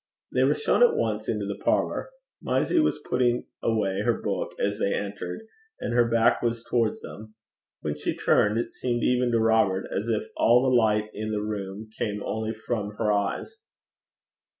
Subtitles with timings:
[0.33, 2.09] They were shown at once into the parlour.
[2.41, 5.43] Mysie was putting away her book as they entered,
[5.79, 7.35] and her back was towards them.
[7.81, 11.43] When she turned, it seemed even to Robert as if all the light in the
[11.43, 13.57] room came only from her eyes.